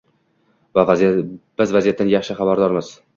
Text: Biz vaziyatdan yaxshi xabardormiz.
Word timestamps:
Biz 0.79 1.73
vaziyatdan 1.75 2.09
yaxshi 2.15 2.37
xabardormiz. 2.41 2.91